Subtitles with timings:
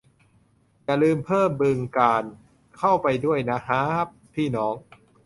[0.83, 2.23] อย่าลืมเพิ่ม บึงกาฬ
[2.77, 4.75] เข้าไปด้วยนะฮ้าบพี่น้อง